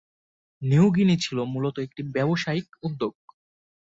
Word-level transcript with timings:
New 0.61 0.85
Guinea 0.95 1.15
ছিল 1.17 1.37
মূলত 1.43 1.75
একটি 1.79 2.01
ব্যবসায়িক 2.13 2.67
উদ্যোগ। 2.83 3.13